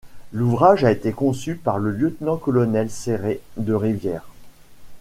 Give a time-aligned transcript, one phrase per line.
[0.33, 4.25] L’ouvrage a été conçu par le lieutenant-colonel Séré de Rivières.